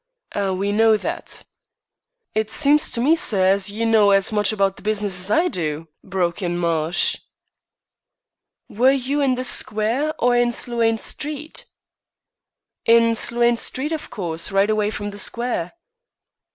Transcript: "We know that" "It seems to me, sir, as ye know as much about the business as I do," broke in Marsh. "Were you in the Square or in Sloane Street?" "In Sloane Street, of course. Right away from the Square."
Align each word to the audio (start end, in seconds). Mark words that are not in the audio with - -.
"We 0.35 0.71
know 0.71 0.97
that" 0.97 1.43
"It 2.33 2.49
seems 2.49 2.89
to 2.89 3.01
me, 3.01 3.15
sir, 3.15 3.45
as 3.49 3.69
ye 3.69 3.85
know 3.85 4.09
as 4.09 4.31
much 4.31 4.51
about 4.51 4.75
the 4.77 4.81
business 4.81 5.19
as 5.19 5.29
I 5.29 5.47
do," 5.47 5.89
broke 6.03 6.41
in 6.41 6.57
Marsh. 6.57 7.17
"Were 8.67 8.93
you 9.09 9.21
in 9.21 9.35
the 9.35 9.43
Square 9.43 10.15
or 10.17 10.35
in 10.35 10.51
Sloane 10.51 10.97
Street?" 10.97 11.67
"In 12.83 13.13
Sloane 13.13 13.57
Street, 13.57 13.91
of 13.91 14.09
course. 14.09 14.51
Right 14.51 14.71
away 14.71 14.89
from 14.89 15.11
the 15.11 15.19
Square." 15.19 15.73